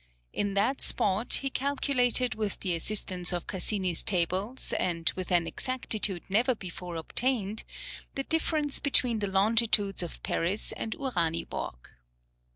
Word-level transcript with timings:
In 0.33 0.55
that 0.55 0.81
spot 0.81 1.31
he 1.31 1.51
calculated 1.51 2.33
with 2.33 2.59
the 2.61 2.73
assistance 2.75 3.31
of 3.31 3.45
Cassini's 3.45 4.01
Tables, 4.01 4.73
and 4.79 5.13
with 5.15 5.31
an 5.31 5.45
exactitude 5.45 6.23
never 6.27 6.55
before 6.55 6.95
obtained, 6.95 7.63
the 8.15 8.23
difference 8.23 8.79
between 8.79 9.19
the 9.19 9.27
longitudes 9.27 10.01
of 10.01 10.23
Paris 10.23 10.71
and 10.71 10.93
Uraniborg. 10.97 11.75